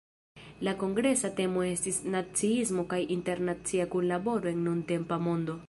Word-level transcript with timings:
La 0.67 0.71
kongresa 0.83 1.29
temo 1.39 1.65
estis 1.73 1.99
"Naciismo 2.15 2.87
kaj 2.95 3.01
internacia 3.19 3.89
kunlaboro 3.95 4.51
en 4.55 4.65
nuntempa 4.71 5.25
mondo". 5.31 5.59